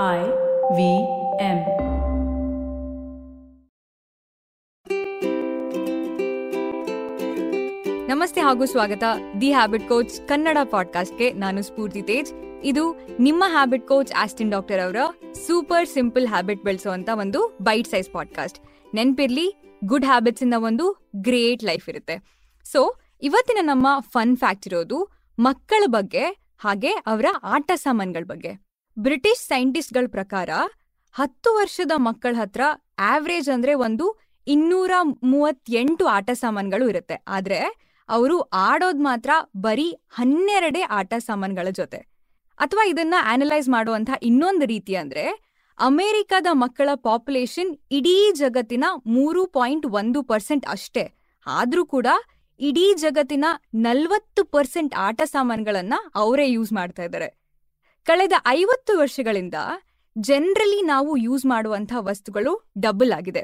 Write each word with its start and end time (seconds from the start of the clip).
I 0.00 0.20
V 0.74 0.84
M. 1.40 1.58
ನಮಸ್ತೆ 8.08 8.40
ಹಾಗೂ 8.40 8.66
ಸ್ವಾಗತ. 8.66 9.02
ದಿ 9.40 9.52
ಹ್ಯಾಬಿಟ್ 9.52 9.88
ಕೋಚ್ 9.88 10.28
ಕನ್ನಡ 10.28 10.56
ಪಾಡ್ಕಾಸ್ಟ್ಗೆ 10.70 11.32
ನಾನು 11.32 11.62
ಸ್ಫೂರ್ತಿ 11.62 12.02
ತೇಜ್. 12.02 12.32
ಇದು 12.64 12.96
ನಿಮ್ಮ 13.18 13.44
ಹ್ಯಾಬಿಟ್ 13.46 13.88
ಕೋಚ್ 13.88 14.12
ಆಸ್ಟಿನ್ 14.18 14.50
ಡಾಕ್ಟರ್ 14.50 14.80
ಅವರ 14.80 14.96
ಸೂಪರ್ 15.46 15.88
ಸಿಂಪಲ್ 15.88 16.28
ಹ್ಯಾಬಿಟ್ 16.28 16.62
ಬೆಳೆಸುವಂತ 16.62 17.08
ಒಂದು 17.14 17.58
ಬೈಟ್ 17.62 17.88
ಸೈಜ್ 17.88 18.10
ಪಾಡ್ಕಾಸ್ಟ್ 18.12 18.60
ನೆನ್ಪಿರ್ಲಿ 18.94 19.76
ಗುಡ್ 19.84 20.04
ಹ್ಯಾಬಿಟ್ಸ್ 20.04 20.42
ಇಂದ 20.42 20.54
ಒಂದು 20.56 21.10
ಗ್ರೇಟ್ 21.16 21.64
ಲೈಫ್ 21.64 21.88
ಇರುತ್ತೆ. 21.88 22.16
ಸೊ 22.64 22.94
ಇವತ್ತಿನ 23.22 23.58
ನಮ್ಮ 23.62 23.86
ಫನ್ 24.00 24.36
ಫ್ಯಾಕ್ಟ್ 24.36 24.66
ಇರೋದು 24.66 25.08
ಮಕ್ಕಳ 25.38 25.82
ಬಗ್ಗೆ, 25.86 26.54
ಹಾಗೆ 26.58 26.90
ಅವರ 26.90 27.24
ಆಟ 27.42 27.70
ಸಾಮಾನುಗಳ 27.74 28.24
ಬಗ್ಗೆ. 28.24 28.71
ಬ್ರಿಟಿಷ್ 28.98 29.40
ಸೈಂಟಿಸ್ಟ್ಗಳ 29.40 30.06
ಪ್ರಕಾರ 30.10 30.50
ಹತ್ತು 31.12 31.54
ವರ್ಷದ 31.54 31.92
ಮಕ್ಕಳ 31.96 32.34
ಹತ್ರ 32.38 32.60
ಆವ್ರೇಜ್ 32.98 33.50
ಅಂದ್ರೆ 33.54 33.74
ಒಂದು 33.74 34.20
ಇನ್ನೂರ 34.46 34.90
ಮೂವತ್ತೆಂಟು 35.22 36.06
ಆಟ 36.06 36.30
ಸಾಮಾನುಗಳು 36.30 36.88
ಇರುತ್ತೆ. 36.88 37.24
ಆದ್ರೆ 37.28 37.58
ಅವರು 38.08 38.40
ಆಡೋದ್ 38.40 39.00
ಮಾತ್ರ 39.00 39.30
ಬರೀ 39.56 40.00
ಹನ್ನೆರಡೇ 40.10 40.80
ಆಟ 40.80 41.14
ಸಾಮಾನುಗಳ 41.18 41.68
ಜೊತೆ. 41.70 41.96
ಅಥವಾ 42.58 42.86
ಇದನ್ನ 42.86 43.14
ಅನಲೈಸ್ 43.22 43.68
ಮಾಡುವಂತ 43.68 44.10
ಇನ್ನೊಂದು 44.22 44.66
ರೀತಿ 44.66 44.94
ಅಂದ್ರೆ 44.94 45.42
ಅಮೆರಿಕದ 45.78 46.46
ಮಕ್ಕಳ 46.52 46.88
ಪಾಪ್ಯುಲೇಷನ್ 46.94 47.76
ಇಡೀ 47.90 48.32
ಜಗತ್ತಿನ 48.32 48.84
ಮೂರು 49.06 49.46
ಪಾಯಿಂಟ್ 49.46 49.86
ಒಂದು 49.86 50.22
ಪರ್ಸೆಂಟ್ 50.22 50.66
ಅಷ್ಟೇ. 50.66 51.12
ಆದ್ರೂ 51.46 51.86
ಕೂಡ 51.86 52.06
ಇಡೀ 52.60 52.94
ಜಗತ್ತಿನ 52.94 53.44
ನಲ್ವತ್ತು 53.74 54.44
ಪರ್ಸೆಂಟ್ 54.44 54.94
ಆಟ 54.94 55.22
ಸಾಮಾನ್ಗಳನ್ನ 55.24 55.94
ಅವರೇ 56.14 56.48
ಯೂಸ್ 56.50 56.72
ಮಾಡ್ತಾ 56.72 57.02
ಇದ್ದಾರೆ. 57.02 57.41
ಕಳೆದ 58.04 58.32
ಐವತ್ತು 58.46 58.98
ವರ್ಷಗಳಿಂದ 58.98 59.54
ಜನರಲಿ 60.18 60.82
ನಾವು 60.82 61.16
ಯೂಸ್ 61.16 61.46
ಮಾಡುವಂತಹ 61.46 61.96
ವಸ್ತುಗಳು 62.00 62.72
ಡಬಲ್ 62.78 63.12
ಆಗಿದೆ. 63.12 63.42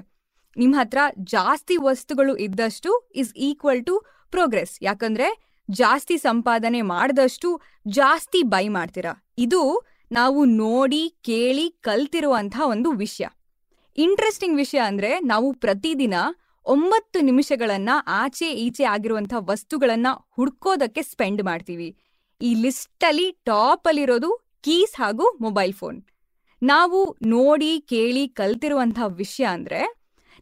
ನಿಮ್ಮ 0.57 0.77
ಹತ್ರ 0.77 0.99
ಜಾಸ್ತಿ 1.19 1.77
ವಸ್ತುಗಳು 1.77 2.37
ಇದ್ದಷ್ಟು 2.37 3.11
ಇಸ್ 3.15 3.35
ಈಕ್ವಲ್ 3.35 3.85
ಟು 3.85 4.05
ಪ್ರೋಗ್ರೆಸ್ 4.31 4.79
ಯಾಕಂದ್ರೆ 4.83 5.59
ಜಾಸ್ತಿ 5.71 6.19
ಸಂಪಾದನೆ 6.19 6.83
ಮಾಡಿದಷ್ಟು 6.83 7.61
ಜಾಸ್ತಿ 7.89 8.43
ಬೈ 8.43 8.69
ಮಾಡ್ತೀರಾ. 8.69 9.33
ಇದು 9.39 9.87
ನಾವು 10.13 10.45
ನೋಡಿ, 10.45 11.15
ಕೇಳಿ 11.23 11.71
ಕಲ್ತಿರುವಂತಹ 11.71 12.69
ಒಂದು 12.69 12.93
ವಿಷಯ. 12.93 13.27
ಇಂಟ್ರೆಸ್ಟಿಂಗ್ 13.99 14.57
ವಿಷಯ 14.57 14.79
ಅಂದ್ರೆ 14.79 15.19
ನಾವು 15.19 15.53
ಪ್ರತಿದಿನ 15.53 16.15
ಒಂಬತ್ತು 16.65 17.21
ನಿಮಿಷಗಳನ್ನ 17.21 17.89
ಆಚೆ 18.07 18.53
ಈಚೆ 18.53 18.85
ಆಗಿರುವಂತಹ 18.85 19.37
ವಸ್ತುಗಳನ್ನ 19.41 20.07
ಹುಡ್ಕೋದಕ್ಕೆ 20.37 21.03
ಸ್ಪೆಂಡ್ 21.03 21.43
ಮಾಡ್ತೀವಿ. 21.43 21.97
ಈ 22.41 22.55
ಲಿಸ್ಟಲ್ಲಿ 22.55 23.33
ಟಾಪ್ 23.45 23.89
ಅಲ್ಲಿರೋದು 23.89 24.48
ಕೀಸ್ 24.63 25.01
ಹಾಗೂ 25.01 25.39
ಮೊಬೈಲ್ 25.41 25.73
ಫೋನ್. 25.73 26.03
ನಾವು 26.63 27.17
ನೋಡಿ, 27.23 27.81
ಕೇಳಿ 27.81 28.29
ಕಲ್ತಿರುವಂತಹ 28.29 29.07
ವಿಷಯ 29.07 29.45
ಅಂದ್ರೆ, 29.45 29.95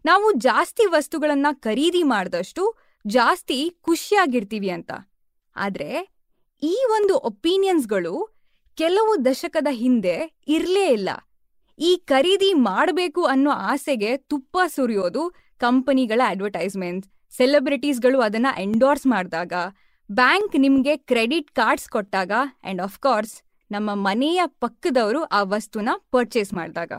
ನಾವು 0.05 0.33
ಜಾಸ್ತಿ 0.33 0.87
ವಸ್ತುಗಳನ್ನ 0.87 1.47
ಖರೀದಿ 1.53 2.03
ಮಾಡಿದಷ್ಟು 2.03 2.75
ಜಾಸ್ತಿ 3.07 3.79
ಖುಷಿಯಾಗಿರ್ತೀವಿ 3.81 4.71
ಅಂತ. 4.71 4.93
ಆದ್ರೆ, 5.57 6.09
ಈ 6.63 6.85
ಒಂದು 6.91 7.17
ಒಪಿನಿಯನ್ಸ್ಗಳು 7.17 8.37
ಕೆಲವು 8.75 9.25
ದಶಕದ 9.25 9.67
ಹಿಂದೆ 9.71 10.37
ಇರಲೇ 10.49 10.87
ಇಲ್ಲ. 10.87 11.09
ಈ 11.79 12.03
ಖರೀದಿ 12.07 12.53
ಮಾಡಬೇಕು 12.53 13.25
ಅನ್ನೋ 13.25 13.51
ಆಸೆಗೆ 13.51 14.17
ತುಪ್ಪ 14.17 14.59
ಸುರಿಯೋದು 14.67 15.33
ಕಂಪನಿಗಳ 15.59 16.21
ಅಡ್ವರ್ಟೈಸ್ಮೆಂಟ್ಸ್ 16.27 17.37
ಸೆಲೆಬ್ರಿಟೀಸ್ಗಳು 17.37 18.21
ಅದನ್ನ 18.21 18.47
ಎಂಡೋರ್ಸ್ 18.59 19.07
ಮಾಡಿದಾಗ, 19.07 19.53
ಬ್ಯಾಂಕ್ 20.13 20.61
ನಿಮ್ಗೆ 20.61 20.97
ಕ್ರೆಡಿಟ್ 20.97 21.51
ಕಾರ್ಡ್ಸ್ 21.51 21.89
ಕೊಟ್ಟಾಗ 21.89 22.33
ಅಂಡ್ 22.63 22.83
ಆಫ್ 22.83 22.99
ಕೋರ್ಸ್ 22.99 23.43
ನಮ್ಮ 23.71 23.91
ಮನೆಯ 23.95 24.43
ಪಕ್ಕದವರು 24.47 25.23
ಆ 25.25 25.43
ವಸ್ತುನ 25.43 25.89
ಪರ್ಚೇಸ್ 26.13 26.55
ಮಾಡಿದಾಗ. 26.55 26.93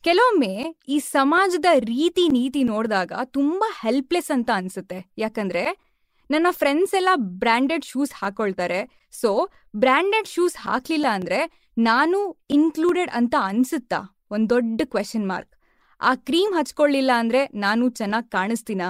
ಕೆಲವೊಮ್ಮೆ 0.00 0.76
ಈ 0.88 0.98
ಸಮಾಜದ 0.98 1.64
ರೀತಿ 1.78 2.28
ನೀತಿ 2.28 2.62
ನೋಡಿದಾಗ 2.62 3.12
ತುಂಬಾ 3.24 3.70
ಹೆಲ್ಪ್ಲೆಸ್ 3.80 4.30
ಅಂತ 4.30 4.50
ಅನ್ಸುತ್ತೆ. 4.54 5.10
ಯಾಕಂದ್ರೆ 5.18 5.88
ನನ್ನ 6.30 6.46
ಫ್ರೆಂಡ್ಸ್ 6.50 6.94
ಎಲ್ಲ 6.94 7.08
ಬ್ರ್ಯಾಂಡೆಡ್ 7.16 7.84
ಶೂಸ್ 7.84 8.12
ಹಾಕೊಳ್ತಾರೆ. 8.14 9.08
ಸೊ 9.12 9.48
ಬ್ರ್ಯಾಂಡೆಡ್ 9.76 10.28
ಶೂಸ್ 10.28 10.56
ಹಾಕ್ಲಿಲ್ಲ 10.56 11.06
ಅಂದ್ರೆ 11.10 11.70
ನಾನು 11.78 12.36
ಇನ್ಕ್ಲೂಡೆಡ್ 12.50 13.10
ಅಂತ 13.14 13.34
ಅನ್ಸುತ್ತಾ? 13.42 14.18
ಒಂದ್ 14.30 14.50
ದೊಡ್ಡ 14.50 14.80
ಕ್ವೆಶನ್ 14.84 15.28
ಮಾರ್ಕ್ 15.28 15.56
ಆ 16.00 16.14
ಕ್ರೀಮ್ 16.14 16.54
ಹಚ್ಕೊಳ್ಳಿಲ್ಲ 16.54 17.10
ಅಂದ್ರೆ 17.14 17.44
ನಾನು 17.44 17.90
ಚೆನ್ನಾಗಿ 17.90 18.28
ಕಾಣಿಸ್ತೀನ? 18.28 18.82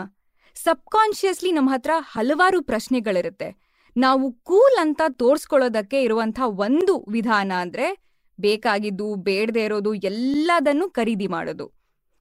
ಸಬ್ಕಾನ್ಷಿಯಸ್ಲಿ 0.55 1.53
ನಮ್ಮ 1.53 1.71
ಹತ್ರ 1.71 1.91
ಹಲವಾರು 1.99 2.63
ಪ್ರಶ್ನೆಗಳಿರುತ್ತೆ. 2.63 3.68
ನಾವು 3.97 4.33
ಕೂಲ್ 4.33 4.77
ಅಂತ 4.81 5.03
ತೋರ್ಸ್ಕೊಳ್ಳೋದಕ್ಕೆ 5.09 6.03
ಇರುವಂಥ 6.03 6.41
ಒಂದು 6.45 7.05
ವಿಧಾನ 7.09 7.53
ಅಂದ್ರೆ 7.61 8.09
ಬೇಕಾಗಿದ್ದು, 8.41 9.15
ಬೇಡದೇ 9.15 9.65
ಇರೋದು 9.65 9.95
ಎಲ್ಲದನ್ನು 9.95 10.91
ಖರೀದಿ 10.91 11.27
ಮಾಡೋದು. 11.27 11.73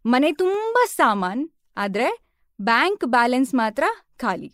ಮನೆ 0.06 0.32
ತುಂಬಾ 0.32 0.86
ಸಾಮಾನ್, 0.86 1.50
ಆದ್ರೆ 1.78 2.28
ಬ್ಯಾಂಕ್ 2.62 3.06
ಬ್ಯಾಲೆನ್ಸ್ 3.06 3.54
ಮಾತ್ರ 3.54 3.84
ಖಾಲಿ. 4.18 4.54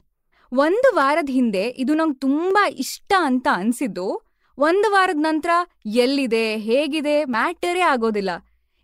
ಒಂದು 0.52 0.96
ವಾರದ 0.96 1.30
ಹಿಂದೆ 1.30 1.70
ಇದು 1.70 1.94
ನಂಗೆ 1.94 2.20
ತುಂಬಾ 2.20 2.70
ಇಷ್ಟ 2.70 3.14
ಅಂತ 3.20 3.48
ಅನ್ಸಿದ್ದು, 3.52 4.22
ಒಂದು 4.58 4.92
ವಾರದ 4.92 5.18
ನಂತರ 5.20 5.50
ಎಲ್ಲಿದೆ, 5.86 6.58
ಹೇಗಿದೆ, 6.58 7.26
ಮ್ಯಾಟರೇ 7.26 7.80
ಆಗೋದಿಲ್ಲ. 7.80 8.30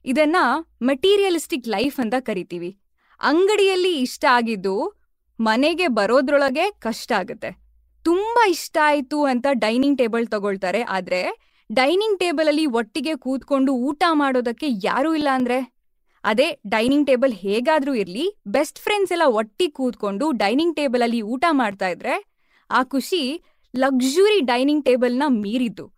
ಇದನ್ನ 0.05 0.35
ಮೆಟೀರಿಯಲಿಸ್ಟಿಕ್ 0.81 1.67
ಲೈಫ್ 1.67 1.99
ಅಂತ 1.99 2.13
ಕರಿತೀವಿ. 2.19 2.77
ಅಂಗಡಿಯಲ್ಲಿ 3.21 3.99
ಇಷ್ಟ 3.99 4.25
ಆಗಿದ್ದು 4.29 5.03
ಮನೆಗೆ 5.39 5.87
ಬರೋದ್ರೊಳಗೆ 5.87 6.71
ಕಷ್ಟ 6.71 7.11
ಆಗುತ್ತೆ. 7.11 7.68
ತುಂಬಾ 8.03 8.47
ಇಷ್ಟ 8.47 8.77
ಆಯ್ತು 8.81 9.23
ಅಂತ 9.23 9.45
ಡೈನಿಂಗ್ 9.51 9.97
ಟೇಬಲ್ 9.97 10.27
ತಗೊಳ್ತಾರೆ. 10.27 10.81
ಆದ್ರೆ 10.81 11.49
ಡೈನಿಂಗ್ 11.71 12.19
ಟೇಬಲ್ 12.19 12.47
ಅಲ್ಲಿ 12.47 12.65
ಒಟ್ಟಿಗೆ 12.65 13.15
ಕೂತ್ಕೊಂಡು 13.15 13.73
ಊಟ 13.73 14.03
ಮಾಡೋದಕ್ಕೆ 14.11 14.67
ಯಾರೂ 14.83 15.15
ಇಲ್ಲ 15.15 15.27
ಅಂದ್ರೆ? 15.31 15.79
ಅದೇ 16.23 16.59
ಡೈನಿಂಗ್ 16.67 17.07
ಟೇಬಲ್ 17.07 17.33
ಹೇಗಾದ್ರೂ 17.33 17.93
ಇರ್ಲಿ, 17.93 18.39
ಬೆಸ್ಟ್ 18.47 18.79
ಫ್ರೆಂಡ್ಸ್ 18.79 19.11
ಎಲ್ಲ 19.11 19.23
ಒಟ್ಟಿಗೆ 19.25 19.71
ಕೂತ್ಕೊಂಡು 19.71 20.31
ಡೈನಿಂಗ್ 20.31 20.75
ಟೇಬಲ್ 20.75 21.01
ಅಲ್ಲಿ 21.01 21.21
ಊಟ 21.21 21.45
ಮಾಡ್ತಾ 21.51 21.87
ಇದ್ರೆ 21.87 22.15
ಆ 22.69 22.83
ಖುಷಿ 22.83 23.43
ಲಕ್ಸುರಿ 23.75 24.39
ಡೈನಿಂಗ್ 24.39 24.85
ಟೇಬಲ್ನ 24.85 25.23
ಮೀರಿದ್ದು. 25.27 25.91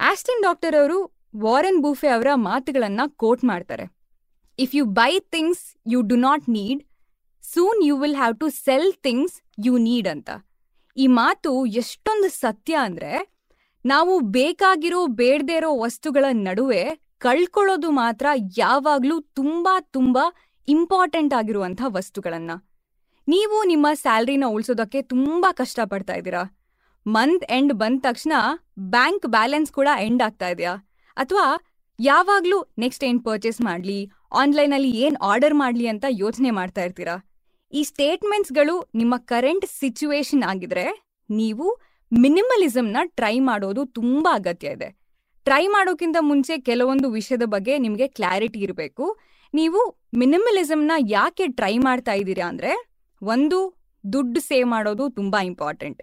ಆಸ್ಟಿನ್ 0.00 0.42
ಡಾಕ್ಟರ್ 0.42 0.80
ಅವರು 0.80 0.98
ವಾರೆನ್ 1.36 1.82
ಬೂಫೆ 1.82 2.08
ಅವರ 2.08 2.26
ಮಾತುಗಳನ್ನ 2.34 3.00
ಕೋಟ್ 3.06 3.44
ಮಾಡ್ತಾರೆ. 3.44 3.96
If 4.58 4.74
you 4.74 4.84
buy 4.84 5.18
things 5.18 5.92
you 5.92 6.02
do 6.02 6.16
not 6.16 6.48
need, 6.48 6.82
soon 7.42 7.84
you 7.84 7.96
will 7.96 8.16
have 8.16 8.36
to 8.38 8.48
sell 8.48 8.92
things 9.02 9.42
you 9.64 9.78
need 9.78 10.08
ಅಂತ. 10.08 10.30
ಈ 10.96 11.06
ಮಾತು 11.06 11.66
ಎಷ್ಟೊಂದು 11.66 12.28
ಸತ್ಯ 12.28 12.74
ಅಂದ್ರೆ 12.74 13.34
ನಾವು 13.86 14.20
ಬೇಕಾಗಿರೋ 14.20 15.06
ಬೇಡದೇ 15.06 15.56
ಇರೋ 15.56 15.78
ವಸ್ತುಗಳ 15.78 16.24
ನಡುವೆ 16.32 16.98
ಕಳ್ಕೊಳ್ಳೋದು 17.18 17.90
ಮಾತ್ರ 17.90 18.26
ಯಾವಾಗ್ಲೂ 18.58 19.20
ತುಂಬಾ 19.20 19.80
ತುಂಬಾ 19.80 20.34
ಇಂಪಾರ್ಟೆಂಟ್ 20.68 21.34
ಆಗಿರುವಂಥ 21.34 21.82
ವಸ್ತುಗಳನ್ನ. 21.86 22.50
ನೀವು 23.28 23.64
ನಿಮ್ಮ 23.64 23.86
ಸ್ಯಾಲ್ರಿನ 23.92 24.44
ಉಳಿಸೋದಕ್ಕೆ 24.48 25.02
ತುಂಬಾ 25.02 25.52
ಕಷ್ಟ 25.52 25.80
ಪಡ್ತಾ 25.84 26.14
ಇದ್ದೀರಾ. 26.14 26.42
ಮಂತ್ 27.06 27.44
ಎಂಡ್ 27.50 27.72
ಬಂದ 27.72 28.00
ತಕ್ಷಣ 28.02 28.32
ಬ್ಯಾಂಕ್ 28.78 29.26
ಬ್ಯಾಲೆನ್ಸ್ 29.26 29.72
ಕೂಡ 29.72 29.88
ಎಂಡ್ 30.00 30.22
ಆಗ್ತಾ 30.22 30.48
ಇದೆಯಾ? 30.48 30.74
ಅಥವಾ 31.16 31.60
ಯಾವಾಗ್ಲೂ 32.00 32.74
ನೆಕ್ಸ್ಟ್ 32.78 33.04
ಏನ್ 33.04 33.24
ಪರ್ಚೇಸ್ 33.24 33.60
ಮಾಡ್ಲಿ? 33.60 34.10
ಆನ್ಲೈನಲ್ಲಿ 34.32 34.90
ಏನ್ 34.90 35.16
ಆರ್ಡರ್ 35.22 35.54
ಮಾಡ್ಲಿ 35.54 35.86
ಅಂತ 35.86 36.04
ಯೋಚನೆ 36.08 36.50
ಮಾಡ್ತಾ 36.50 36.84
ಇರ್ತೀರಾ? 36.84 37.33
ಈ 37.74 37.82
ಸ್ಟೇಟ್ಮೆಂಟ್ಸ್ಗಳು 37.82 38.88
ನಿಮ್ಮ 38.94 39.16
ಕರೆಂಟ್ 39.16 39.66
ಸಿಚುವೇಶನ್ 39.66 40.42
ಆಗಿದ್ರೆ 40.42 40.84
ನೀವು 41.30 41.80
ಮಿನಿಮಲಿಸಮ್ನ 42.12 42.96
ಟ್ರೈ 43.04 43.38
ಮಾಡೋದು 43.38 43.86
ತುಂಬಾ 43.86 44.34
ಅಗತ್ಯ 44.34 44.68
ಇದೆ. 44.68 44.88
ಟ್ರೈ 45.44 45.66
ಮಾಡೋಕ್ಕಿಂತ 45.66 46.16
ಮುಂಚೆ 46.20 46.58
ಕೆಲವೊಂದು 46.58 47.10
ವಿಷಯದ 47.10 47.42
ಬಗ್ಗೆ 47.44 47.78
ನಿಮಗೆ 47.78 48.08
ಕ್ಲಾರಿಟಿ 48.08 48.60
ಇರಬೇಕು. 48.60 49.18
ನೀವು 49.54 49.80
ಮಿನಿಮಲಿಸಮ್ನ 50.16 50.92
ಯಾಕೆ 50.98 51.46
ಟ್ರೈ 51.48 51.78
ಮಾಡ್ತಾ 51.78 52.12
ಇದ್ದೀರಾ 52.12 52.48
ಅಂದ್ರೆ 52.48 52.72
ಒಂದು, 53.22 53.58
ದುಡ್ಡು 54.12 54.40
ಸೇವ್ 54.40 54.68
ಮಾಡೋದು 54.68 55.10
ತುಂಬಾ 55.10 55.42
ಇಂಪಾರ್ಟೆಂಟ್ 55.42 56.02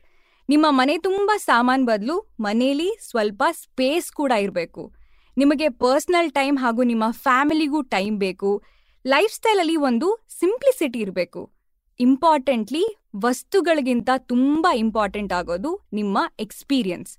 ನಿಮ್ಮ 0.49 0.65
ಮನೆ 0.69 0.97
ತುಂಬಾ 0.97 1.37
ಸಾಮಾನು 1.37 1.85
ಬದಲು 1.85 2.35
ಮನೆಯಲ್ಲಿ 2.39 2.97
ಸ್ವಲ್ಪ 3.09 3.43
ಸ್ಪೇಸ್ 3.51 4.11
ಕೂಡ 4.11 4.31
ಇರಬೇಕು. 4.31 4.93
ನಿಮಗೆ 5.37 5.69
ಪರ್ಸನಲ್ 5.69 6.31
ಟೈಮ್ 6.31 6.57
ಹಾಗೂ 6.57 6.83
ನಿಮ್ಮ 6.83 7.03
ಫ್ಯಾಮಿಲಿಗೂ 7.11 7.81
ಟೈಮ್ 7.81 8.17
ಬೇಕು. 8.19 8.63
ಲೈಫ್ 9.05 9.33
ಸ್ಟೈಲಲ್ಲಿ 9.33 9.75
ಒಂದು 9.75 10.27
ಸಿಂಪ್ಲಿಸಿಟಿ 10.39 10.99
ಇರಬೇಕು. 10.99 11.60
ಇಂಪಾರ್ಟೆಂಟ್ಲಿ 11.99 12.97
ವಸ್ತುಗಳಿಗಿಂತ 13.15 14.09
ತುಂಬಾ 14.17 14.73
ಇಂಪಾರ್ಟೆಂಟ್ 14.73 15.33
ಆಗೋದು 15.33 15.87
ನಿಮ್ಮ 15.93 16.19
ಎಕ್ಸ್ಪೀರಿಯನ್ಸ್ 16.39 17.17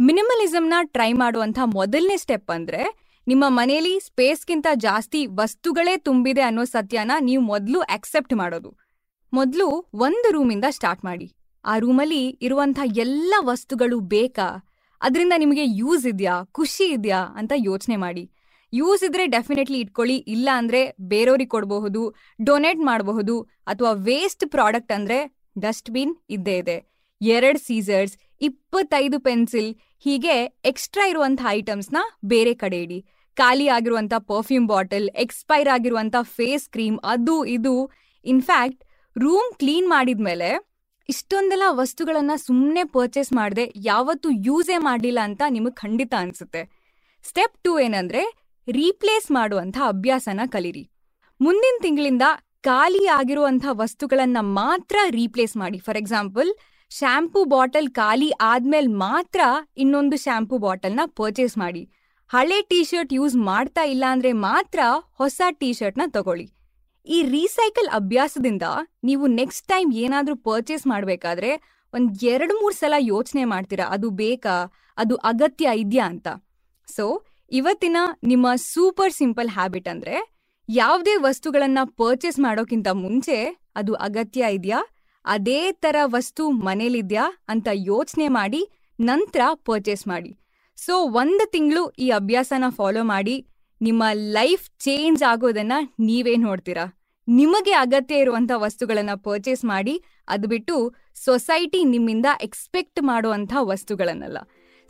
ಮಿನಿಮಲಿಸಮ್ನ 0.00 0.74
ಟ್ರೈ 0.82 1.12
ಮಾಡುವಂಥ 1.12 1.58
ಮೊದಲನೇ 1.64 2.16
ಸ್ಟೆಪ್ 2.16 2.50
ಅಂದ್ರೆ 2.50 3.06
ನಿಮ್ಮ 3.28 3.44
ಮನೇಲಿ 3.48 4.00
ಸ್ಪೇಸ್ಗಿಂತ 4.00 4.66
ಜಾಸ್ತಿ 4.74 5.26
ವಸ್ತುಗಳೇ 5.26 5.96
ತುಂಬಿದೆ 5.96 6.40
ಅನ್ನೋ 6.40 6.64
ಸತ್ಯನ 6.64 7.10
ನೀವು 7.20 7.42
ಮೊದಲು 7.42 7.80
ಅಕ್ಸೆಪ್ಟ್ 7.80 8.34
ಮಾಡೋದು. 8.34 8.76
ಮೊದಲು 9.32 9.90
ಒಂದು 9.94 10.32
ರೂಮಿಂದ 10.32 10.64
ಸ್ಟಾರ್ಟ್ 10.70 11.04
ಮಾಡಿ. 11.04 11.34
ಆ 11.64 11.78
ರೂಮಲ್ಲಿ 11.78 12.28
ಇರುವಂಥ 12.28 12.78
ಎಲ್ಲ 12.96 13.34
ವಸ್ತುಗಳು 13.40 14.00
ಬೇಕಾ? 14.00 14.68
ಅದರಿಂದ 15.00 15.32
ನಿಮಗೆ 15.36 15.64
ಯೂಸ್ 15.64 16.06
ಇದೆಯಾ? 16.06 16.42
ಖುಷಿ 16.52 16.84
ಇದೆಯಾ? 16.84 17.18
ಅಂತ 17.18 17.52
ಯೋಚನೆ 17.56 17.96
ಮಾಡಿ. 17.96 18.30
ಯೂಸ್ 18.72 19.04
ಇದ್ರೆ 19.04 19.26
ಡೆಫಿನೆಟ್ಲಿ 19.26 19.78
ಇಟ್ಕೊಳ್ಳಿ. 19.78 20.16
ಇಲ್ಲ 20.16 20.48
ಅಂದ್ರೆ 20.52 20.96
ಬೇರೆಯವ್ರಿಗೆ 21.00 21.48
ಕೊಡಬಹುದು 21.48 22.14
ಡೊನೇಟ್ 22.44 22.80
ಮಾಡಬಹುದು, 22.80 23.42
ಅಥವಾ 23.42 23.92
ವೇಸ್ಟ್ 23.92 24.50
ಪ್ರಾಡಕ್ಟ್ 24.50 24.92
ಅಂದ್ರೆ 24.92 25.36
ಡಸ್ಟ್ಬಿನ್ 25.58 26.16
ಇದ್ದೇ 26.30 26.56
ಇದೆ. 26.56 26.96
ಎರಡು 27.22 27.58
ಸೀಸರ್ಸ್ 27.58 28.18
ಇಪ್ಪತ್ತೈದು 28.40 29.20
ಪೆನ್ಸಿಲ್ 29.20 29.74
ಹೀಗೆ 29.98 30.60
ಎಕ್ಸ್ಟ್ರಾ 30.64 31.06
ಇರುವಂತಹ 31.06 31.46
ಐಟಮ್ಸ್ನ 31.48 31.96
ಬೇರೆ 32.24 32.54
ಕಡೆ 32.54 32.82
ಇಡಿ. 32.82 33.06
ಖಾಲಿ 33.34 33.68
ಆಗಿರುವಂತ 33.68 34.14
ಪರ್ಫ್ಯೂಮ್ 34.18 34.68
ಬಾಟಲ್ 34.68 35.10
ಎಕ್ಸ್ಪೈರ್ 35.16 35.68
ಆಗಿರುವಂತ 35.68 36.16
ಫೇಸ್ 36.22 36.68
ಕ್ರೀಮ್ 36.68 36.98
ಅದು, 37.04 37.44
ಇದು. 37.44 37.90
ಇನ್ಫ್ಯಾಕ್ಟ್ 38.24 38.84
ರೂಮ್ 39.18 39.58
ಕ್ಲೀನ್ 39.58 39.88
ಮಾಡಿದ್ಮೇಲೆ 39.88 40.66
ಇಷ್ಟೊಂದೆಲ್ಲ 41.08 41.62
ವಸ್ತುಗಳನ್ನ 41.70 42.30
ಸುಮ್ಮನೆ 42.36 42.84
ಪರ್ಚೇಸ್ 42.84 43.32
ಮಾಡದೆ 43.32 43.72
ಯಾವತ್ತೂ 43.76 44.30
ಯೂಸೇ 44.30 44.78
ಮಾಡಲಿಲ್ಲ 44.78 45.18
ಅಂತ 45.22 45.42
ನಿಮಗೆ 45.48 45.74
ಖಂಡಿತ 45.74 46.14
ಅನ್ಸುತ್ತೆ. 46.18 46.62
ಸ್ಟೆಪ್ 47.28 47.62
ಟೂ 47.62 47.78
ಏನಂದ್ರೆ 47.78 48.45
ರೀಪ್ಲೇಸ್ 48.68 49.30
ಮಾಡುವಂಥ 49.30 49.76
ಅಭ್ಯಾಸನ 49.86 50.40
ಕಲಿರಿ. 50.46 50.90
ಮುಂದಿನ 51.40 51.76
ತಿಂಗಳಿಂದ 51.82 52.22
ಖಾಲಿ 52.60 53.06
ಆಗಿರುವಂಥ 53.06 53.66
ವಸ್ತುಗಳನ್ನು 53.70 54.42
ಮಾತ್ರ 54.42 54.96
ರೀಪ್ಲೇಸ್ 55.10 55.56
ಮಾಡಿ. 55.56 55.78
ಫಾರ್ 55.78 55.96
ಎಕ್ಸಾಂಪಲ್, 55.96 56.54
ಶ್ಯಾಂಪೂ 56.90 57.44
ಬಾಟಲ್ 57.44 57.88
ಖಾಲಿ 57.90 58.30
ಆದ್ಮೇಲೆ 58.30 58.86
ಮಾತ್ರ 58.86 59.40
ಇನ್ನೊಂದು 59.76 60.16
ಶ್ಯಾಂಪೂ 60.16 60.58
ಬಾಟಲ್ನ 60.58 61.00
ಪರ್ಚೇಸ್ 61.06 61.58
ಮಾಡಿ. 61.58 61.90
ಹಳೆ 62.28 62.62
ಟೀ 62.62 62.84
ಶರ್ಟ್ 62.84 63.12
ಯೂಸ್ 63.12 63.36
ಮಾಡ್ತಾ 63.36 63.84
ಇಲ್ಲ 63.84 64.04
ಅಂದ್ರೆ 64.08 64.32
ಮಾತ್ರ 64.32 64.78
ಹೊಸ 65.12 65.40
ಟೀ 65.50 65.72
ಶರ್ಟ್ನ 65.72 66.02
ತಗೊಳ್ಳಿ. 66.06 66.52
ಈ 67.06 67.22
ರೀಸೈಕಲ್ 67.22 67.88
ಅಭ್ಯಾಸದಿಂದ 67.88 68.62
ನೀವು 69.04 69.26
ನೆಕ್ಸ್ಟ್ 69.26 69.68
ಟೈಮ್ 69.68 69.92
ಏನಾದ್ರೂ 69.92 70.36
ಪರ್ಚೇಸ್ 70.36 70.86
ಮಾಡಬೇಕಾದ್ರೆ 70.86 71.50
ಒಂದ್ 71.94 72.24
ಎರಡು 72.24 72.54
ಮೂರು 72.54 72.74
ಸಲ 72.74 72.94
ಯೋಚನೆ 72.98 73.44
ಮಾಡ್ತೀರಾ, 73.44 73.84
ಅದು 73.84 74.10
ಬೇಕಾ, 74.10 74.72
ಅದು 74.98 75.16
ಅಗತ್ಯ 75.16 75.68
ಇದೆಯಾ 75.74 76.06
ಅಂತ. 76.06 76.28
ಸೊ 76.96 77.26
ಇವತ್ತಿನ 77.50 77.96
ನಿಮ್ಮ 78.24 78.54
ಸೂಪರ್ 78.54 79.12
ಸಿಂಪಲ್ 79.12 79.50
ಹ್ಯಾಬಿಟ್ 79.50 79.88
ಅಂದ್ರೆ 79.88 80.36
ಯಾವುದೇ 80.68 81.16
ವಸ್ತುಗಳನ್ನ 81.16 81.78
ಪರ್ಚೇಸ್ 81.84 82.38
ಮಾಡೋಕ್ಕಿಂತ 82.38 82.88
ಮುಂಚೆ 82.88 83.58
ಅದು 83.76 83.94
ಅಗತ್ಯ 83.94 84.44
ಇದೆಯಾ? 84.50 84.86
ಅದೇ 85.24 85.72
ತರ 85.72 85.96
ವಸ್ತು 86.04 86.50
ಮನೇಲಿದ್ಯಾ? 86.50 87.44
ಅಂತ 87.48 87.68
ಯೋಚನೆ 87.72 88.28
ಮಾಡಿ 88.28 88.68
ನಂತರ 89.00 89.40
ಪರ್ಚೇಸ್ 89.54 90.06
ಮಾಡಿ. 90.08 90.38
ಸೊ, 90.76 90.98
ಒಂದು 90.98 91.50
ತಿಂಗಳು 91.50 91.88
ಈ 91.88 92.10
ಅಭ್ಯಾಸನ 92.10 92.64
ಫಾಲೋ 92.68 93.04
ಮಾಡಿ, 93.04 93.46
ನಿಮ್ಮ 93.80 94.02
ಲೈಫ್ 94.14 94.70
ಚೇಂಜ್ 94.78 95.22
ಆಗೋದನ್ನ 95.22 95.72
ನೀವೇ 95.98 96.36
ನೋಡ್ತೀರಾ? 96.36 96.98
ನಿಮಗೆ 97.28 97.72
ಅಗತ್ಯ 97.72 98.16
ಇರುವಂತ 98.16 98.50
ವಸ್ತುಗಳನ್ನ 98.54 99.10
ಪರ್ಚೇಸ್ 99.16 99.64
ಮಾಡಿ 99.64 100.04
ಅದು 100.28 100.48
ಬಿಟ್ಟು 100.48 100.94
ಸೊಸೈಟಿ 101.14 101.84
ನಿಮ್ಮಿಂದ 101.84 102.26
ಎಕ್ಸ್ಪೆಕ್ಟ್ 102.42 103.02
ಮಾಡುವಂತ 103.02 103.52
ವಸ್ತುಗಳನ್ನಲ್ಲ. 103.60 104.38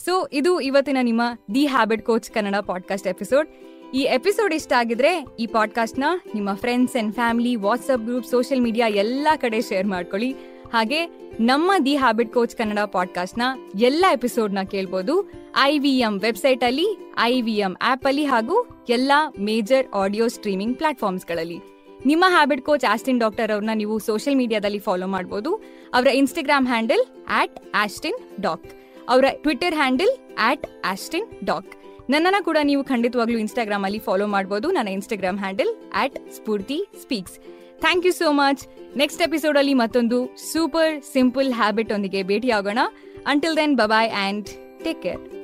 ಸೊ 0.04 0.28
ಇದು 0.32 0.60
ಇವತ್ತಿನ 0.60 0.96
ನಿಮ್ಮ 1.02 1.22
the 1.54 1.66
habit 1.66 2.04
coach 2.04 2.30
Kannada 2.30 2.54
podcast 2.54 3.06
episode 3.06 3.48
ಈ 3.94 4.00
ಎಪಿಸೋಡ್ 4.00 4.54
ಇಷ್ಟ 4.54 4.72
ಆಗಿದ್ರೆ 4.72 5.24
ಈ 5.38 5.46
ಪಾಡ್ಕಾಸ್ಟ್ನ 5.46 6.04
ನಿಮ್ಮ 6.34 6.54
friends 6.54 6.96
and 6.96 7.14
family 7.14 7.56
WhatsApp 7.56 8.02
group 8.02 8.26
social 8.26 8.62
media 8.62 8.88
ಎಲ್ಲಾ 8.88 9.36
ಕಡೆ 9.36 9.60
ಶೇರ್ 9.60 9.86
ಮಾಡ್ಕೊಳ್ಳಿ. 9.86 10.34
ಹಾಗೆ 10.72 11.06
ನಮ್ಮ 11.40 11.72
ದಿ 11.84 11.96
ಹ್ಯಾಬಿಟ್ 11.96 12.32
ಕೋಚ್ 12.32 12.56
ಕನ್ನಡ 12.56 12.78
ಪಾಡ್ಕಾಸ್ಟ್ನ 12.78 13.42
ಎಲ್ಲ 13.80 14.04
ಎಪಿಸೋಡ್ನ 14.12 14.62
ಕೇಳ್ಬೋದು. 14.62 15.32
ಐ 15.62 15.78
ವಿ 15.78 15.98
ಎಂ 15.98 16.20
ವೆಬ್ಸೈಟ್ 16.20 16.64
ಅಲ್ಲಿ 16.64 16.86
ಐ 17.18 17.40
ವಿ 17.40 17.52
ಎಂ 17.52 17.76
ಆಪ್ 17.82 18.06
ಅಲ್ಲಿ 18.06 18.24
ಹಾಗೂ 18.24 18.86
ಎಲ್ಲ 18.88 19.12
ಮೇಜರ್ 19.40 19.86
ಆಡಿಯೋ 19.94 20.28
ಸ್ಟ್ರೀಮಿಂಗ್ 20.28 20.76
ಪ್ಲಾಟ್ಫಾರ್ಮ್ಸ್ಗಳಲ್ಲಿ 20.76 21.58
ನಿಮ್ಮ 22.06 22.24
ಹ್ಯಾಬಿಟ್ 22.28 22.62
ಕೋಚ್ 22.62 22.90
ಆಸ್ಟಿನ್ 22.90 23.20
ಡಾಕ್ಟರ್ 23.20 23.50
ಅವ್ರನ್ನ 23.50 23.70
ನೀವು 23.74 23.98
ಸೋಷಿಯಲ್ 23.98 24.36
ಮೀಡಿಯಾದಲ್ಲಿ 24.36 24.78
ಫಾಲೋ 24.78 25.06
ಮಾಡ್ಬೋದು. 25.06 25.54
ಅವರ 25.94 26.06
Instagram 26.06 26.66
handle 26.66 27.26
at 27.28 27.58
Austin 27.74 28.40
doc 28.40 28.64
ಅವರ 29.08 29.24
Twitter 29.32 29.74
handle 29.74 30.36
at 30.40 30.66
Austin 30.84 31.26
doc 31.44 31.72
ನನ್ನನ್ನು 32.10 32.44
ಕೂಡ 32.44 32.58
ನೀವು 32.62 32.84
ಖಂಡಿತವಾಗ್ಲೂ 32.84 33.38
ಇನ್ಸ್ಟಾಗ್ರಾಮ್ 33.38 33.84
ಅಲ್ಲಿ 33.84 33.98
ಫಾಲೋ 33.98 34.26
ಮಾಡಬಹುದು 34.26 34.70
ನನ್ನ 34.70 34.88
Instagram 34.88 35.38
handle 35.38 35.92
at 35.94 36.32
Spoorthi 36.32 36.82
speaks 37.02 37.38
thank 37.80 38.06
you 38.06 38.12
so 38.12 38.32
much 38.32 38.66
next 38.96 39.22
episode 39.22 39.58
ಅಲ್ಲಿ 39.58 39.74
ಮತ್ತೊಂದು 39.74 40.36
ಸೂಪರ್ 40.52 41.04
ಸಿಂಪಲ್ 41.04 41.54
ಹ್ಯಾಬಿಟ್ 41.54 41.92
ಒಂದಿಗೆ 41.92 42.22
ಭೇಟಿಯಾಗೋಣ. 42.22 42.78
Until 43.26 43.56
then 43.56 43.76
bye bye 43.76 44.10
and 44.10 44.48
take 44.84 45.02
care 45.02 45.35